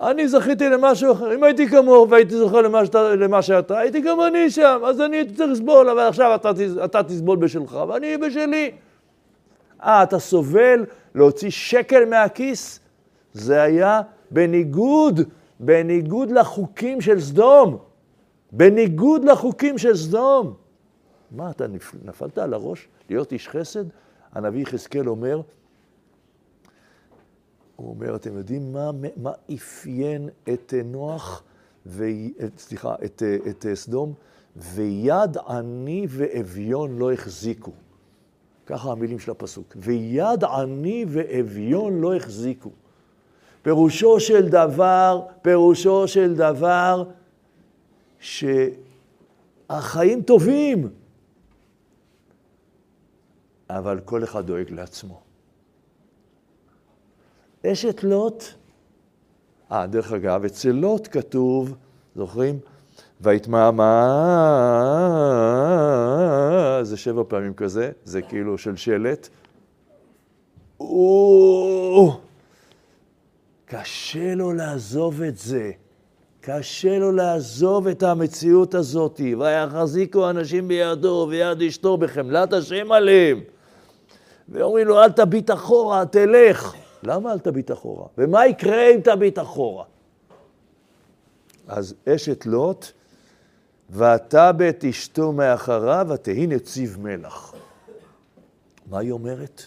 אני 0.00 0.28
זכיתי 0.28 0.68
למשהו 0.68 1.12
אחר, 1.12 1.34
אם 1.34 1.44
הייתי 1.44 1.68
כמוהו 1.68 2.11
והייתי 2.11 2.37
זוכר 2.37 2.61
למה, 2.62 2.87
שאתה, 2.87 3.14
למה 3.14 3.42
שאתה, 3.42 3.78
הייתי 3.78 4.00
גם 4.00 4.20
אני 4.20 4.50
שם, 4.50 4.80
אז 4.87 5.00
אני 5.00 5.16
הייתי 5.16 5.34
צריך 5.34 5.50
לסבול, 5.50 5.88
אבל 5.88 6.00
עכשיו 6.00 6.34
אתה, 6.34 6.50
אתה 6.84 7.02
תסבול 7.02 7.37
בשלך 7.37 7.78
ואני 7.88 8.16
בשלי. 8.16 8.70
אה, 9.85 10.03
אתה 10.03 10.19
סובל 10.19 10.85
להוציא 11.14 11.50
שקל 11.50 12.05
מהכיס? 12.05 12.81
זה 13.33 13.62
היה 13.62 14.00
בניגוד, 14.31 15.21
בניגוד 15.61 16.31
לחוקים 16.31 17.00
של 17.00 17.21
סדום. 17.21 17.79
בניגוד 18.53 19.25
לחוקים 19.25 19.79
של 19.79 19.97
סדום. 19.97 20.55
מה, 21.31 21.50
אתה 21.50 21.67
נפלת 22.05 22.38
על 22.38 22.55
הראש 22.55 22.88
להיות 23.11 23.33
איש 23.33 23.49
חסד? 23.49 23.85
הנביא 24.33 24.62
יחזקאל 24.62 25.09
אומר, 25.09 25.41
הוא 27.76 27.91
אומר, 27.91 28.17
אתם 28.17 28.37
יודעים 28.37 28.73
מה, 28.73 28.91
מה 29.17 29.33
אפיין 29.55 30.29
את 30.53 30.75
נוח, 30.85 31.43
ו... 31.87 32.05
סליחה, 32.59 32.95
את, 33.05 33.23
את 33.49 33.66
סדום? 33.75 34.14
ויד 34.57 35.37
עני 35.49 36.07
ואביון 36.09 36.99
לא 36.99 37.12
החזיקו. 37.12 37.73
ככה 38.66 38.92
המילים 38.92 39.18
של 39.18 39.31
הפסוק. 39.31 39.77
ויד 39.77 40.44
עני 40.44 41.05
ואביון 41.09 42.00
לא 42.00 42.14
החזיקו. 42.14 42.70
פירושו 43.62 44.20
של 44.20 44.48
דבר, 44.48 45.27
פירושו 45.42 46.09
של 46.09 46.35
דבר, 46.35 47.05
שהחיים 48.18 50.22
טובים, 50.22 50.88
אבל 53.70 54.00
כל 54.05 54.24
אחד 54.24 54.46
דואג 54.46 54.70
לעצמו. 54.70 55.20
אשת 57.66 58.03
לוט, 58.03 58.44
אה, 59.72 59.87
דרך 59.87 60.12
אגב, 60.12 60.44
אצל 60.44 60.72
לוט 60.72 61.09
כתוב, 61.11 61.74
זוכרים? 62.16 62.59
ויתמהמה, 63.20 64.00
זה 66.83 66.96
שבע 66.96 67.22
פעמים 67.29 67.55
כזה, 67.55 67.90
זה 68.05 68.22
כאילו 68.22 68.59
של 68.59 68.77
שלט. 68.77 69.29
קשה 73.66 74.35
לו 74.35 74.53
לעזוב 74.53 75.22
את 75.22 75.38
זה. 75.38 75.70
קשה 76.40 76.98
לו 76.98 77.12
לעזוב 77.12 77.88
את 77.88 78.03
המציאות 78.03 78.74
הזאת. 78.74 79.20
ויחזיקו 79.38 80.31
אנשים 80.31 80.68
בידו 80.68 81.27
ויד 81.31 81.62
אשתו 81.62 81.96
בחמלת 81.96 82.53
השם 82.53 82.92
עליהם. 82.92 83.40
ואומרים 84.48 84.87
לו, 84.87 85.03
אל 85.03 85.12
תביט 85.12 85.50
אחורה, 85.50 86.07
תלך. 86.07 86.74
למה 87.03 87.33
אל 87.33 87.38
תביט 87.38 87.72
אחורה? 87.72 88.07
ומה 88.18 88.46
יקרה 88.46 88.90
אם 88.94 89.00
תביט 89.00 89.38
אחורה? 89.38 89.85
אז 91.68 91.94
אשת 92.09 92.46
לוט, 92.46 92.92
ואתה 93.90 94.53
בית 94.53 94.85
אשתו 94.85 95.33
מאחריו, 95.33 96.07
ותהי 96.11 96.47
נציב 96.47 96.97
מלח. 97.01 97.55
מה 98.90 98.99
היא 98.99 99.12
אומרת? 99.12 99.62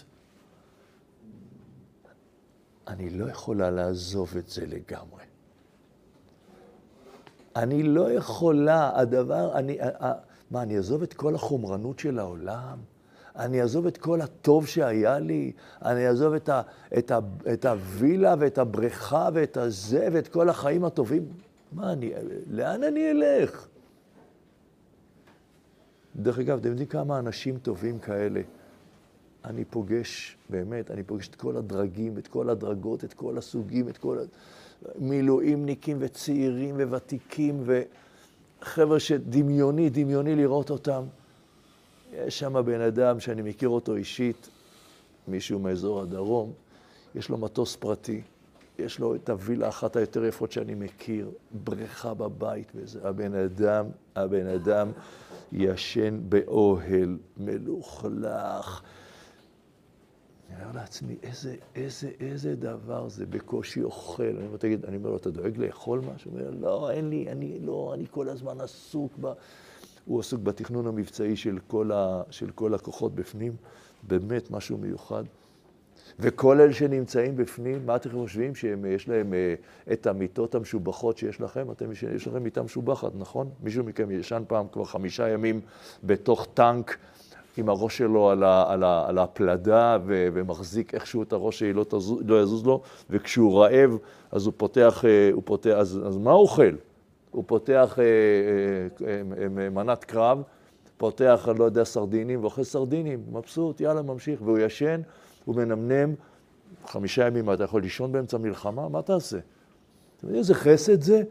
אני 2.88 3.10
לא 3.10 3.30
יכולה 3.30 3.70
לעזוב 3.70 4.34
את 4.38 4.48
זה 4.48 4.66
לגמרי. 4.66 5.22
אני 7.56 7.82
לא 7.82 8.12
יכולה, 8.12 9.00
הדבר, 9.00 9.52
אני, 9.54 9.78
מה, 10.50 10.62
אני 10.62 10.76
אעזוב 10.76 11.02
את 11.02 11.14
כל 11.14 11.34
החומרנות 11.34 11.98
של 11.98 12.18
העולם? 12.18 12.78
אני 13.36 13.62
אעזוב 13.62 13.86
את 13.86 13.96
כל 13.96 14.20
הטוב 14.20 14.66
שהיה 14.66 15.18
לי, 15.18 15.52
אני 15.82 16.08
אעזוב 16.08 16.34
את, 16.34 16.48
ה, 16.48 16.62
את, 16.98 17.10
ה, 17.10 17.18
את 17.52 17.64
הווילה 17.64 18.34
ואת 18.38 18.58
הבריכה 18.58 19.28
ואת 19.34 19.56
הזה 19.56 20.08
ואת 20.12 20.28
כל 20.28 20.48
החיים 20.48 20.84
הטובים. 20.84 21.28
מה 21.72 21.92
אני, 21.92 22.12
לאן 22.50 22.82
אני 22.82 23.10
אלך? 23.10 23.68
דרך 26.18 26.38
אגב, 26.38 26.58
אתם 26.58 26.68
יודעים 26.68 26.88
כמה 26.88 27.18
אנשים 27.18 27.58
טובים 27.58 27.98
כאלה 27.98 28.40
אני 29.44 29.64
פוגש, 29.64 30.36
באמת, 30.50 30.90
אני 30.90 31.02
פוגש 31.02 31.28
את 31.28 31.34
כל 31.34 31.56
הדרגים, 31.56 32.18
את 32.18 32.28
כל 32.28 32.50
הדרגות, 32.50 33.04
את 33.04 33.14
כל 33.14 33.38
הסוגים, 33.38 33.88
את 33.88 33.98
כל 33.98 34.18
המילואימניקים 34.94 35.96
וצעירים 36.00 36.76
וותיקים 36.76 37.64
וחבר'ה 38.60 39.00
שדמיוני, 39.00 39.90
דמיוני 39.90 40.34
לראות 40.34 40.70
אותם. 40.70 41.02
יש 42.14 42.38
שם 42.38 42.62
בן 42.64 42.80
אדם 42.80 43.20
שאני 43.20 43.42
מכיר 43.42 43.68
אותו 43.68 43.94
אישית, 43.96 44.48
מישהו 45.28 45.58
מאזור 45.58 46.00
הדרום, 46.00 46.52
יש 47.14 47.28
לו 47.28 47.38
מטוס 47.38 47.76
פרטי, 47.76 48.22
יש 48.78 48.98
לו 48.98 49.14
את 49.14 49.30
הווילה 49.30 49.68
אחת 49.68 49.96
היותר 49.96 50.24
יפות 50.24 50.52
שאני 50.52 50.74
מכיר, 50.74 51.30
בריכה 51.64 52.14
בבית 52.14 52.72
וזה. 52.74 53.08
הבן 53.08 53.34
אדם, 53.34 53.86
הבן 54.16 54.46
אדם 54.46 54.88
ישן 55.52 56.20
באוהל 56.28 57.18
מלוכלך. 57.36 58.82
אני 60.50 60.64
אומר 60.64 60.76
לעצמי, 60.76 61.16
איזה, 61.22 61.56
איזה, 61.74 62.10
איזה 62.20 62.56
דבר 62.56 63.08
זה, 63.08 63.26
בקושי 63.26 63.82
אוכל. 63.82 64.22
אני 64.22 64.46
אומר, 64.46 64.56
תגיד, 64.56 64.84
אני 64.84 64.96
אומר 64.96 65.10
לו, 65.10 65.16
אתה 65.16 65.30
דואג 65.30 65.58
לאכול 65.58 66.00
משהו? 66.14 66.30
הוא 66.30 66.40
אומר, 66.40 66.50
לא, 66.50 66.90
אין 66.90 67.08
לי, 67.08 67.32
אני 67.32 67.58
לא, 67.60 67.92
אני 67.94 68.04
כל 68.10 68.28
הזמן 68.28 68.60
עסוק 68.60 69.12
ב... 69.20 69.32
הוא 70.04 70.20
עסוק 70.20 70.40
בתכנון 70.40 70.86
המבצעי 70.86 71.36
של 71.36 71.58
כל, 71.66 71.92
ה, 71.92 72.22
של 72.30 72.50
כל 72.50 72.74
הכוחות 72.74 73.14
בפנים, 73.14 73.56
באמת 74.02 74.50
משהו 74.50 74.78
מיוחד. 74.78 75.24
וכל 76.18 76.60
אלה 76.60 76.72
שנמצאים 76.72 77.36
בפנים, 77.36 77.86
מה 77.86 77.96
אתם 77.96 78.10
חושבים? 78.10 78.54
שיש 78.54 79.08
להם 79.08 79.34
אה, 79.34 79.54
את 79.92 80.06
המיטות 80.06 80.54
המשובחות 80.54 81.18
שיש 81.18 81.40
לכם? 81.40 81.70
אתם, 81.70 81.92
יש 82.14 82.26
לכם 82.26 82.42
מיטה 82.42 82.62
משובחת, 82.62 83.12
נכון? 83.14 83.50
מישהו 83.62 83.84
מכם 83.84 84.10
ישן 84.10 84.42
פעם 84.48 84.66
כבר 84.72 84.84
חמישה 84.84 85.28
ימים 85.28 85.60
בתוך 86.04 86.46
טנק 86.54 86.98
עם 87.56 87.68
הראש 87.68 87.98
שלו 87.98 88.30
על, 88.30 88.44
ה, 88.44 88.72
על, 88.72 88.84
ה, 88.84 89.04
על 89.08 89.18
הפלדה 89.18 89.98
ו, 90.06 90.28
ומחזיק 90.32 90.94
איכשהו 90.94 91.22
את 91.22 91.32
הראש 91.32 91.58
שלא 91.58 91.84
תזוז, 91.88 92.22
לא 92.26 92.42
יזוז 92.42 92.66
לו, 92.66 92.82
וכשהוא 93.10 93.62
רעב 93.62 93.98
אז 94.32 94.46
הוא 94.46 94.54
פותח, 94.56 95.04
אה, 95.04 95.30
הוא 95.32 95.42
פותח 95.46 95.70
אז, 95.76 96.00
אז 96.06 96.16
מה 96.16 96.30
הוא 96.30 96.40
אוכל? 96.40 96.74
הוא 97.30 97.44
פותח 97.46 97.98
אה, 97.98 98.04
אה, 99.06 99.22
אה, 99.62 99.70
מנת 99.70 100.04
קרב, 100.04 100.42
פותח, 100.96 101.48
אני 101.50 101.58
לא 101.58 101.64
יודע, 101.64 101.84
סרדינים, 101.84 102.40
ואוכל 102.40 102.64
סרדינים, 102.64 103.22
מבסוט, 103.32 103.80
יאללה, 103.80 104.02
ממשיך, 104.02 104.42
והוא 104.42 104.58
ישן, 104.58 105.00
הוא 105.48 105.56
מנמנם, 105.56 106.14
חמישה 106.86 107.26
ימים 107.26 107.52
אתה 107.52 107.64
יכול 107.64 107.82
לישון 107.82 108.12
באמצע 108.12 108.38
מלחמה, 108.38 108.88
מה 108.88 109.02
תעשה? 109.02 109.38
אתם 110.16 110.26
יודעים 110.26 110.38
איזה 110.38 110.54
חסד 110.54 111.02
זה? 111.02 111.22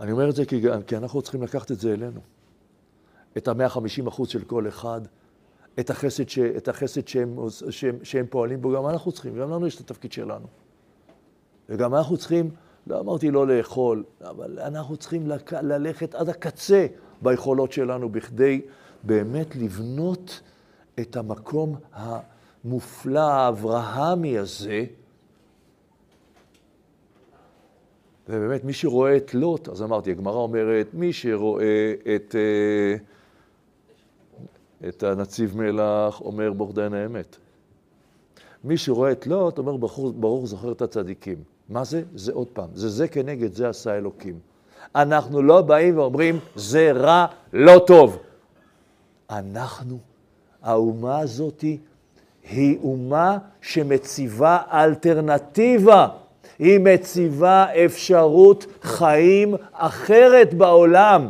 אני 0.00 0.12
אומר 0.12 0.30
את 0.30 0.34
זה 0.34 0.44
כי, 0.44 0.62
כי 0.86 0.96
אנחנו 0.96 1.22
צריכים 1.22 1.42
לקחת 1.42 1.70
את 1.72 1.80
זה 1.80 1.92
אלינו. 1.92 2.20
את 3.36 3.48
ה-150 3.48 4.08
אחוז 4.08 4.28
של 4.28 4.44
כל 4.44 4.68
אחד, 4.68 5.00
את 5.80 5.90
החסד, 5.90 6.28
ש, 6.28 6.38
את 6.38 6.68
החסד 6.68 7.08
שהם, 7.08 7.36
שהם, 7.70 7.98
שהם 8.02 8.26
פועלים 8.30 8.62
בו, 8.62 8.72
גם 8.72 8.86
אנחנו 8.86 9.12
צריכים, 9.12 9.36
גם 9.36 9.50
לנו 9.50 9.66
יש 9.66 9.76
את 9.76 9.80
התפקיד 9.80 10.12
שלנו. 10.12 10.46
וגם 11.68 11.94
אנחנו 11.94 12.16
צריכים, 12.16 12.50
לא 12.86 13.00
אמרתי 13.00 13.30
לא 13.30 13.46
לאכול, 13.46 14.04
אבל 14.20 14.58
אנחנו 14.58 14.96
צריכים 14.96 15.28
ללכת 15.62 16.14
עד 16.14 16.28
הקצה 16.28 16.86
ביכולות 17.22 17.72
שלנו 17.72 18.08
בכדי 18.08 18.60
באמת 19.02 19.56
לבנות 19.56 20.40
את 21.00 21.16
המקום 21.16 21.76
המופלא, 21.92 23.20
האברהמי 23.20 24.38
הזה. 24.38 24.84
ובאמת, 28.28 28.64
מי 28.64 28.72
שרואה 28.72 29.16
את 29.16 29.34
לוט, 29.34 29.68
אז 29.68 29.82
אמרתי, 29.82 30.10
הגמרא 30.10 30.36
אומרת, 30.36 30.94
מי 30.94 31.12
שרואה 31.12 31.94
את, 32.16 32.34
אה, 32.34 32.96
את 34.88 35.02
הנציב 35.02 35.56
מלח, 35.56 36.20
אומר 36.20 36.52
ברוך 36.52 36.74
דיין 36.74 36.94
האמת. 36.94 37.36
מי 38.64 38.76
שרואה 38.76 39.12
את 39.12 39.26
לוט, 39.26 39.58
אומר 39.58 39.76
ברוך, 39.76 40.00
ברוך 40.16 40.46
זוכר 40.46 40.72
את 40.72 40.82
הצדיקים. 40.82 41.36
מה 41.68 41.84
זה? 41.84 42.02
זה 42.14 42.32
עוד 42.32 42.48
פעם, 42.52 42.68
זה 42.74 42.88
זה 42.88 43.08
כנגד 43.08 43.52
זה 43.52 43.68
עשה 43.68 43.96
אלוקים. 43.96 44.38
אנחנו 44.94 45.42
לא 45.42 45.62
באים 45.62 45.98
ואומרים, 45.98 46.38
זה 46.56 46.92
רע, 46.92 47.26
לא 47.52 47.84
טוב. 47.86 48.18
אנחנו, 49.38 49.98
האומה 50.62 51.18
הזאת 51.18 51.64
היא 52.50 52.78
אומה 52.82 53.38
שמציבה 53.60 54.58
אלטרנטיבה. 54.72 56.08
היא 56.58 56.80
מציבה 56.80 57.66
אפשרות 57.84 58.66
חיים 58.82 59.54
אחרת 59.72 60.54
בעולם. 60.54 61.28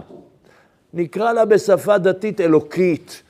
נקרא 0.95 1.33
לה 1.33 1.45
בשפה 1.45 1.99
דתית 1.99 2.41
אלוקית. 2.41 3.23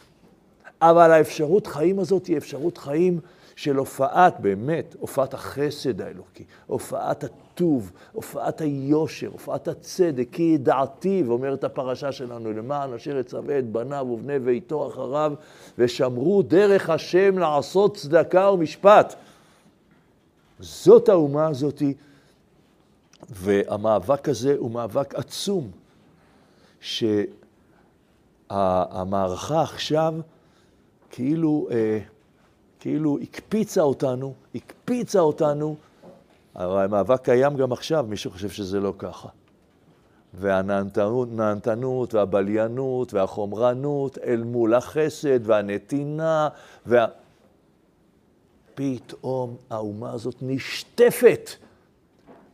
אבל 0.83 1.11
האפשרות 1.11 1.67
חיים 1.67 1.99
הזאת 1.99 2.27
היא 2.27 2.37
אפשרות 2.37 2.79
חיים 2.79 3.21
של 3.57 3.77
הופעת, 3.77 4.41
באמת, 4.41 4.97
הופעת 5.01 5.35
החסד 5.35 6.01
האלוקי, 6.01 6.45
הופעת 6.67 7.25
הטוב, 7.55 7.93
הופעת 8.13 8.61
היושר, 8.61 9.29
הופעת 9.33 9.69
הצדק, 9.69 10.29
כי 10.33 10.43
ידעתי, 10.43 11.23
ואומרת 11.27 11.65
הפרשה 11.65 12.13
שלנו, 12.13 12.53
למען 12.53 12.93
אשר 12.93 13.17
יצווה 13.17 13.59
את 13.59 13.69
בניו 13.69 14.07
ובני 14.11 14.39
ביתו 14.39 14.89
אחריו, 14.89 15.33
ושמרו 15.79 16.43
דרך 16.43 16.91
השם 16.91 17.39
לעשות 17.39 17.97
צדקה 17.97 18.51
ומשפט. 18.51 19.15
זאת 20.61 21.09
האומה 21.09 21.47
הזאתי, 21.47 21.95
והמאבק 23.31 24.29
הזה 24.29 24.55
הוא 24.59 24.71
מאבק 24.71 25.15
עצום, 25.15 25.71
שהמערכה 28.51 29.63
עכשיו 29.63 30.15
כאילו... 31.11 31.69
אה, 31.71 31.99
כאילו 32.83 33.19
הקפיצה 33.23 33.81
אותנו, 33.81 34.35
הקפיצה 34.55 35.21
אותנו, 35.21 35.77
המאבק 36.55 37.25
קיים 37.25 37.57
גם 37.57 37.73
עכשיו, 37.73 38.07
מי 38.09 38.17
שחושב 38.17 38.49
שזה 38.51 38.81
לא 38.81 38.95
ככה. 38.99 39.29
והנהנתנות 40.35 42.15
והבליינות 42.15 43.15
והחומרנות 43.15 44.19
אל 44.19 44.43
מול 44.43 44.75
החסד 44.75 45.41
והנתינה 45.47 46.49
וה... 46.87 47.07
פתאום 48.75 49.57
האומה 49.71 50.13
הזאת 50.13 50.35
נשטפת 50.43 51.51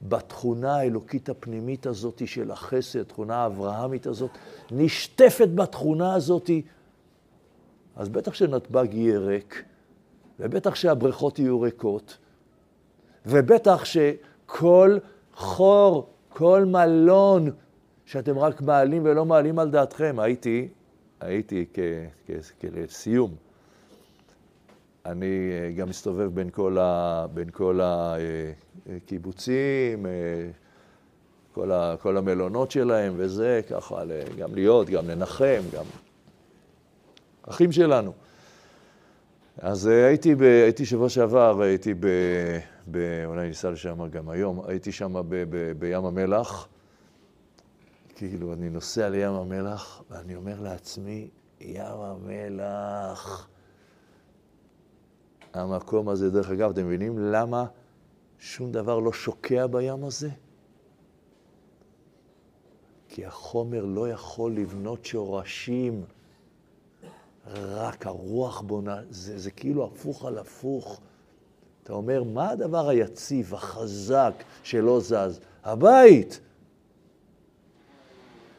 בתכונה 0.03 0.77
האלוקית 0.77 1.29
הפנימית 1.29 1.87
הזאת 1.87 2.23
של 2.27 2.51
החסד, 2.51 3.01
התכונה 3.01 3.37
האברהמית 3.37 4.07
הזאת, 4.07 4.31
נשטפת 4.71 5.49
בתכונה 5.55 6.15
הזאת. 6.15 6.51
אז 7.97 8.09
בטח 8.09 8.35
שנתב"ג 8.35 8.89
יהיה 8.95 9.19
ריק, 9.19 9.65
ובטח 10.41 10.75
שהבריכות 10.75 11.39
יהיו 11.39 11.61
ריקות, 11.61 12.19
ובטח 13.27 13.85
שכל 13.85 14.99
חור, 15.35 16.11
כל 16.29 16.65
מלון 16.65 17.51
שאתם 18.05 18.39
רק 18.39 18.61
מעלים 18.61 19.03
ולא 19.05 19.25
מעלים 19.25 19.59
על 19.59 19.71
דעתכם, 19.71 20.17
הייתי, 20.19 20.69
הייתי 21.21 21.67
כסיום, 22.61 23.35
אני 25.07 25.27
אה, 25.27 25.73
גם 25.73 25.89
מסתובב 25.89 26.35
בין 26.35 26.51
כל, 26.51 26.79
ה, 26.79 27.27
בין 27.35 27.51
כל 27.51 27.81
הקיבוצים, 28.97 30.07
אה, 30.07 30.13
כל, 31.53 31.73
ה, 31.73 31.95
כל 32.03 32.17
המלונות 32.17 32.71
שלהם 32.71 33.15
וזה, 33.17 33.61
ככה 33.71 34.03
גם 34.39 34.55
להיות, 34.55 34.91
גם 34.91 35.09
לנחם, 35.09 35.63
גם 35.73 35.85
אחים 37.49 37.73
שלנו. 37.73 38.13
אז 39.59 39.89
אה, 39.89 40.07
הייתי, 40.07 40.35
הייתי 40.65 40.87
שבוע 40.87 41.09
שעבר, 41.09 41.63
הייתי 41.63 41.95
ב... 41.95 42.07
אולי 43.25 43.49
ניסע 43.49 43.71
לשם 43.71 44.09
גם 44.09 44.29
היום, 44.29 44.61
הייתי 44.67 44.93
שם 44.93 45.23
בים 45.79 46.05
המלח. 46.05 46.69
כאילו, 48.15 48.53
אני 48.53 48.71
נוסע 48.71 49.09
לים 49.09 49.33
המלח, 49.33 50.03
ואני 50.11 50.35
אומר 50.35 50.61
לעצמי, 50.61 51.29
ים 51.61 51.97
המלח, 52.01 53.49
המקום 55.55 56.09
הזה, 56.09 56.31
דרך 56.31 56.51
אגב, 56.51 56.71
אתם 56.71 56.87
מבינים 56.87 57.19
למה 57.19 57.67
שום 58.39 58.73
דבר 58.73 58.99
לא 58.99 59.13
שוקע 59.13 59.67
בים 59.67 60.05
הזה? 60.05 60.31
כי 63.09 63.27
החומר 63.27 63.85
לא 63.85 64.09
יכול 64.09 64.53
לבנות 64.53 65.05
שורשים. 65.05 66.05
רק 67.55 68.07
הרוח 68.07 68.61
בונה, 68.61 69.01
זה, 69.11 69.39
זה 69.39 69.51
כאילו 69.51 69.85
הפוך 69.85 70.25
על 70.25 70.39
הפוך. 70.39 71.01
אתה 71.89 71.97
אומר, 71.97 72.23
מה 72.23 72.51
הדבר 72.51 72.89
היציב, 72.89 73.55
החזק, 73.55 74.33
שלא 74.63 75.01
זז? 75.01 75.41
הבית. 75.65 76.41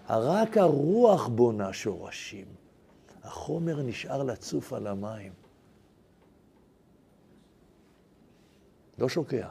רק 0.10 0.58
הרוח 0.58 1.28
בונה 1.28 1.74
שורשים. 1.74 2.46
החומר 3.24 3.82
נשאר 3.82 4.24
לצוף 4.24 4.74
על 4.74 4.88
המים. 4.88 5.32
לא 8.98 9.10
שוקע. 9.10 9.50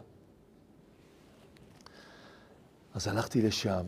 אז 2.94 3.08
הלכתי 3.08 3.42
לשם. 3.42 3.86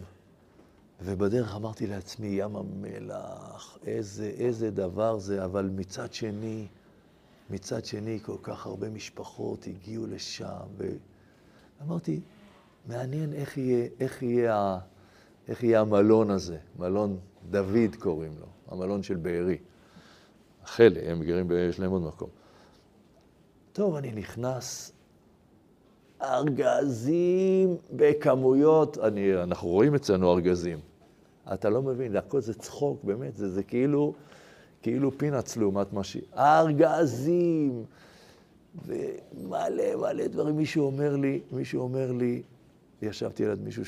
ובדרך 1.01 1.55
אמרתי 1.55 1.87
לעצמי, 1.87 2.27
ים 2.27 2.57
המלח, 2.57 3.79
איזה, 3.87 4.27
איזה 4.27 4.71
דבר 4.71 5.19
זה, 5.19 5.45
אבל 5.45 5.71
מצד 5.75 6.13
שני, 6.13 6.67
מצד 7.51 7.85
שני, 7.85 8.19
כל 8.23 8.37
כך 8.43 8.67
הרבה 8.67 8.91
משפחות 8.91 9.67
הגיעו 9.67 10.07
לשם, 10.07 10.67
ואמרתי, 11.81 12.21
מעניין 12.87 13.33
איך 13.33 13.59
יהיה, 13.59 13.89
איך 14.01 14.23
יהיה, 14.23 14.79
איך 15.49 15.63
יהיה 15.63 15.81
המלון 15.81 16.31
הזה, 16.31 16.59
מלון 16.79 17.19
דוד 17.51 17.97
קוראים 17.99 18.33
לו, 18.41 18.47
המלון 18.69 19.03
של 19.03 19.17
בארי. 19.17 19.59
חלק, 20.65 21.03
הם 21.07 21.23
גרים, 21.23 21.51
יש 21.69 21.81
להם 21.81 21.91
עוד 21.91 22.03
מקום. 22.03 22.29
טוב, 23.73 23.95
אני 23.95 24.13
נכנס, 24.13 24.93
ארגזים 26.23 27.77
בכמויות, 27.93 28.99
אני, 28.99 29.43
אנחנו 29.43 29.69
רואים 29.69 29.95
אצלנו 29.95 30.33
ארגזים. 30.33 30.79
אתה 31.53 31.71
לא 31.71 31.83
מבין, 31.83 32.17
הכל 32.17 32.41
זה 32.41 32.55
צחוק, 32.55 33.05
באמת, 33.05 33.37
זה, 33.37 33.49
זה 33.49 33.63
כאילו, 33.63 34.15
כאילו 34.83 35.19
פינאץ 35.19 35.57
לעומת 35.57 35.93
מה 35.93 36.05
ש... 36.05 36.17
ארגזים, 36.37 37.85
ומלא 38.87 39.97
מלא 39.97 40.27
דברים. 40.27 40.57
מישהו 40.57 40.87
אומר 40.87 41.17
לי, 41.17 41.41
מישהו 41.53 41.81
אומר 41.81 42.13
לי, 42.13 42.43
ישבתי 43.03 43.47
ליד 43.47 43.61
מישהו 43.61 43.83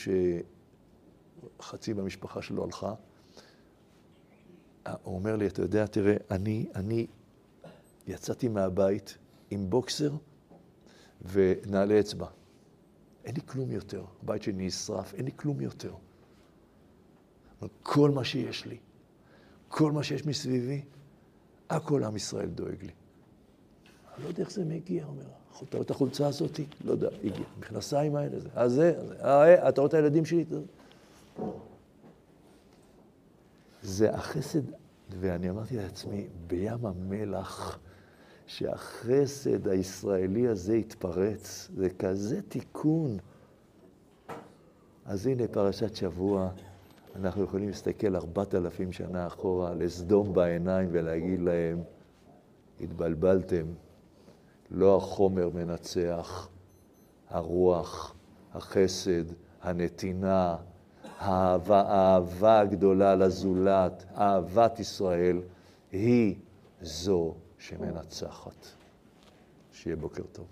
שחצי 1.58 1.92
מהמשפחה 1.92 2.42
שלו 2.42 2.64
הלכה, 2.64 2.94
הוא 5.02 5.14
אומר 5.14 5.36
לי, 5.36 5.46
אתה 5.46 5.62
יודע, 5.62 5.86
תראה, 5.86 6.16
אני, 6.30 6.66
אני 6.74 7.06
יצאתי 8.06 8.48
מהבית 8.48 9.18
עם 9.50 9.70
בוקסר 9.70 10.12
ונעלי 11.32 12.00
אצבע. 12.00 12.26
אין 13.24 13.34
לי 13.34 13.40
כלום 13.46 13.70
יותר. 13.70 14.04
הבית 14.22 14.42
שלי 14.42 14.66
נשרף, 14.66 15.14
אין 15.14 15.24
לי 15.24 15.30
כלום 15.36 15.60
יותר. 15.60 15.94
כל 17.82 18.10
מה 18.10 18.24
שיש 18.24 18.66
לי, 18.66 18.78
כל 19.72 19.92
מה 19.92 20.02
שיש 20.02 20.26
מסביבי, 20.26 20.82
הכל 21.70 22.04
עם 22.04 22.16
ישראל 22.16 22.48
דואג 22.48 22.82
לי. 22.82 22.90
אני 24.16 24.24
לא 24.24 24.28
יודע 24.28 24.42
איך 24.42 24.50
זה 24.50 24.64
מגיע, 24.64 25.04
אומר, 25.04 25.22
אתה 25.62 25.76
רואה 25.76 25.82
את 25.82 25.90
החולצה 25.90 26.26
הזאת? 26.26 26.60
לא 26.84 26.92
יודע, 26.92 27.08
הגיע. 27.24 27.44
מכנסיים 27.58 28.16
האלה, 28.16 28.40
זה, 28.40 28.48
אז 28.54 28.72
זה, 28.72 29.00
אה, 29.24 29.68
אתה 29.68 29.80
רואה 29.80 29.88
את 29.88 29.94
הילדים 29.94 30.24
שלי? 30.24 30.44
זה 33.82 34.14
החסד, 34.14 34.60
ואני 35.20 35.50
אמרתי 35.50 35.76
לעצמי, 35.76 36.26
בים 36.46 36.86
המלח, 36.86 37.78
שהחסד 38.46 39.68
הישראלי 39.68 40.48
הזה 40.48 40.76
יתפרץ. 40.76 41.70
זה 41.76 41.88
כזה 41.98 42.42
תיקון. 42.42 43.18
אז 45.04 45.26
הנה 45.26 45.48
פרשת 45.48 45.96
שבוע, 45.96 46.50
אנחנו 47.16 47.44
יכולים 47.44 47.68
להסתכל 47.68 48.16
ארבעת 48.16 48.54
אלפים 48.54 48.92
שנה 48.92 49.26
אחורה 49.26 49.74
לסדום 49.74 50.32
בעיניים 50.32 50.88
ולהגיד 50.92 51.40
להם, 51.40 51.82
התבלבלתם, 52.80 53.66
לא 54.70 54.96
החומר 54.96 55.48
מנצח, 55.54 56.48
הרוח, 57.30 58.14
החסד, 58.54 59.24
הנתינה, 59.62 60.56
האהבה, 61.18 61.80
האהבה 61.80 62.60
הגדולה 62.60 63.14
לזולת, 63.14 64.04
אהבת 64.16 64.80
ישראל, 64.80 65.40
היא 65.92 66.34
זו 66.82 67.34
שמנצחת. 67.58 68.66
שיהיה 69.72 69.96
בוקר 69.96 70.22
טוב. 70.32 70.46